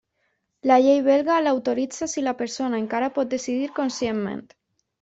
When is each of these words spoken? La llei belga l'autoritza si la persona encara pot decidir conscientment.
La 0.71 0.77
llei 0.85 1.01
belga 1.07 1.35
l'autoritza 1.47 2.09
si 2.15 2.25
la 2.29 2.35
persona 2.41 2.81
encara 2.85 3.13
pot 3.19 3.33
decidir 3.37 3.71
conscientment. 3.79 4.45